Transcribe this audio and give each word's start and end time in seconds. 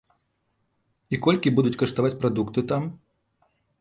І 1.15 1.19
колькі 1.27 1.53
будуць 1.57 1.75
каштаваць 1.83 2.13
прадукты 2.25 2.67
там? 2.73 2.89